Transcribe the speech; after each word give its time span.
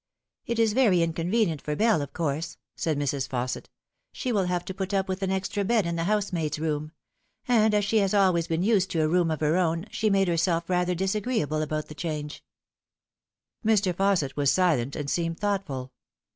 "It 0.47 0.57
is 0.57 0.73
very 0.73 1.03
inconvenient 1.03 1.61
for 1.61 1.75
Bell, 1.75 2.01
of 2.01 2.11
course," 2.11 2.57
said 2.75 2.97
Mrs. 2.97 3.27
Fausset." 3.29 3.65
She 4.11 4.31
will 4.31 4.45
have 4.45 4.65
to 4.65 4.73
put 4.73 4.95
up 4.95 5.07
with 5.07 5.21
an 5.21 5.29
extra 5.29 5.63
bed 5.63 5.85
in 5.85 5.95
the 5.95 6.05
housemaid's 6.05 6.57
room; 6.57 6.91
and 7.47 7.75
as 7.75 7.85
she 7.85 7.97
has 7.99 8.11
always 8.11 8.47
been 8.47 8.63
used 8.63 8.89
to 8.89 9.01
a 9.03 9.07
room 9.07 9.29
of 9.29 9.41
her 9.41 9.57
own, 9.57 9.85
she 9.91 10.09
made 10.09 10.27
herself 10.27 10.71
rather 10.71 10.95
disagreeable 10.95 11.61
about 11.61 11.85
the 11.87 11.93
change." 11.93 12.43
Mr. 13.63 13.93
Fausset 13.93 14.35
was 14.35 14.49
silent, 14.49 14.95
and 14.95 15.07
seemed 15.07 15.39
thoughtful. 15.39 15.91